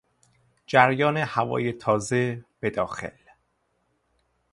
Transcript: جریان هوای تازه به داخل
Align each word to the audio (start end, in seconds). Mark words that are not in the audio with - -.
جریان 0.65 1.17
هوای 1.17 1.73
تازه 1.73 2.45
به 2.59 2.69
داخل 2.69 3.11